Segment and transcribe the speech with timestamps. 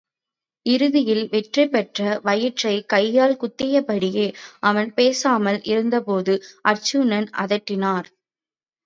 [0.65, 4.25] இறுதியில் வெற்றிபெற்ற வயிற்றைக் கையால் குத்தியபடியே,
[4.59, 6.35] அவன் பேசாமல் இருந்தபோது
[6.63, 8.09] அர்ச்சுனன் அதட்டினார்.